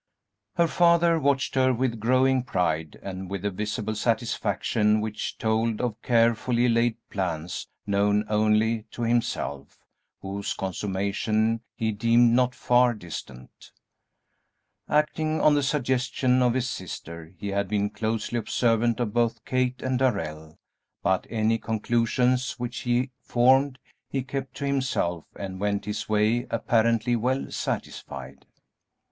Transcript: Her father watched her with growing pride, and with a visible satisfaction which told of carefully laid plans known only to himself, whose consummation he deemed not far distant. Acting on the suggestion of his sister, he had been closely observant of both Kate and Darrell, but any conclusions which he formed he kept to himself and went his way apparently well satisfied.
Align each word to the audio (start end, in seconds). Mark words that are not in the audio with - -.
Her 0.55 0.67
father 0.67 1.19
watched 1.19 1.53
her 1.53 1.71
with 1.71 1.99
growing 1.99 2.41
pride, 2.41 2.97
and 3.03 3.29
with 3.29 3.45
a 3.45 3.51
visible 3.51 3.93
satisfaction 3.93 4.99
which 4.99 5.37
told 5.37 5.79
of 5.79 6.01
carefully 6.01 6.67
laid 6.67 6.95
plans 7.11 7.67
known 7.85 8.25
only 8.27 8.85
to 8.93 9.03
himself, 9.03 9.77
whose 10.21 10.55
consummation 10.55 11.61
he 11.75 11.91
deemed 11.91 12.33
not 12.33 12.55
far 12.55 12.95
distant. 12.95 13.69
Acting 14.89 15.39
on 15.39 15.53
the 15.53 15.61
suggestion 15.61 16.41
of 16.41 16.55
his 16.55 16.67
sister, 16.67 17.35
he 17.37 17.49
had 17.49 17.67
been 17.67 17.91
closely 17.91 18.39
observant 18.39 18.99
of 18.99 19.13
both 19.13 19.45
Kate 19.45 19.83
and 19.83 19.99
Darrell, 19.99 20.57
but 21.03 21.27
any 21.29 21.59
conclusions 21.59 22.53
which 22.53 22.79
he 22.79 23.11
formed 23.21 23.77
he 24.09 24.23
kept 24.23 24.55
to 24.55 24.65
himself 24.65 25.25
and 25.35 25.59
went 25.59 25.85
his 25.85 26.09
way 26.09 26.47
apparently 26.49 27.15
well 27.15 27.51
satisfied. 27.51 28.47